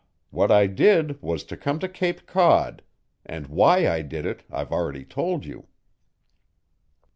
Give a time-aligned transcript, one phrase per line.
[0.31, 2.81] What I did was to come to Cape Cod
[3.23, 5.67] and why I did it I've already told you."